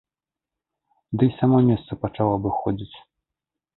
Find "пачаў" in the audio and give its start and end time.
2.07-2.27